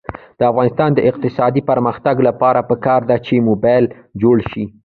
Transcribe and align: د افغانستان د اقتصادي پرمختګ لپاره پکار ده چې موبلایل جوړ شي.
د 0.39 0.41
افغانستان 0.51 0.89
د 0.93 0.99
اقتصادي 1.09 1.61
پرمختګ 1.69 2.15
لپاره 2.27 2.59
پکار 2.69 3.01
ده 3.09 3.17
چې 3.25 3.45
موبلایل 3.47 3.85
جوړ 4.21 4.37
شي. 4.51 4.63